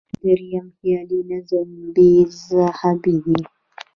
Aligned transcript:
درېیم، 0.21 0.65
خیالي 0.77 1.19
نظم 1.29 1.69
بینالذهني 1.93 3.15
دی. 3.25 3.37